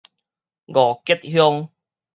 [0.65, 1.69] 五結鄉